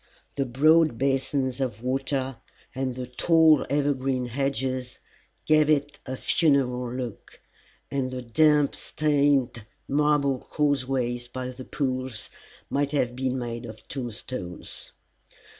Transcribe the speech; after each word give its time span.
The 0.33 0.47
broad 0.47 0.97
basins 0.97 1.61
of 1.61 1.83
water 1.83 2.37
and 2.73 2.95
the 2.95 3.05
tall 3.05 3.63
evergreen 3.69 4.25
hedges 4.25 4.97
gave 5.45 5.69
it 5.69 5.99
a 6.07 6.17
funereal 6.17 6.91
look, 6.91 7.39
and 7.91 8.09
the 8.09 8.23
damp 8.23 8.73
stained 8.75 9.63
marble 9.87 10.39
causeways 10.39 11.27
by 11.27 11.49
the 11.49 11.65
pools 11.65 12.31
might 12.67 12.93
have 12.93 13.15
been 13.15 13.37
made 13.37 13.63
of 13.63 13.87
tombstones. 13.87 14.91